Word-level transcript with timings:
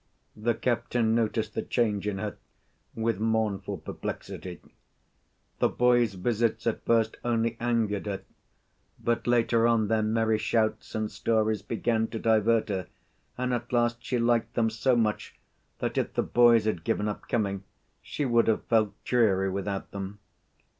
The 0.35 0.55
captain 0.55 1.13
noticed 1.13 1.53
the 1.53 1.61
change 1.61 2.07
in 2.07 2.17
her 2.17 2.35
with 2.95 3.19
mournful 3.19 3.77
perplexity. 3.77 4.59
The 5.59 5.69
boys' 5.69 6.15
visits 6.15 6.65
at 6.65 6.83
first 6.85 7.17
only 7.23 7.55
angered 7.59 8.07
her, 8.07 8.23
but 8.99 9.27
later 9.27 9.67
on 9.67 9.89
their 9.89 10.01
merry 10.01 10.39
shouts 10.39 10.95
and 10.95 11.11
stories 11.11 11.61
began 11.61 12.07
to 12.07 12.17
divert 12.17 12.69
her, 12.69 12.87
and 13.37 13.53
at 13.53 13.71
last 13.71 14.03
she 14.03 14.17
liked 14.17 14.55
them 14.55 14.71
so 14.71 14.95
much 14.95 15.35
that, 15.77 15.99
if 15.99 16.15
the 16.15 16.23
boys 16.23 16.65
had 16.65 16.83
given 16.83 17.07
up 17.07 17.29
coming, 17.29 17.63
she 18.01 18.25
would 18.25 18.47
have 18.47 18.63
felt 18.65 18.95
dreary 19.03 19.51
without 19.51 19.91
them. 19.91 20.17